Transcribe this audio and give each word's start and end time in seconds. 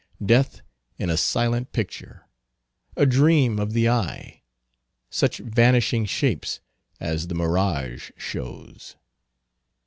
Death 0.25 0.61
in 0.97 1.11
a 1.11 1.15
silent 1.15 1.73
picture; 1.73 2.25
a 2.97 3.05
dream 3.05 3.59
of 3.59 3.73
the 3.73 3.87
eye; 3.87 4.41
such 5.11 5.37
vanishing 5.37 6.05
shapes 6.05 6.59
as 6.99 7.27
the 7.27 7.35
mirage 7.35 8.09
shows. 8.17 8.95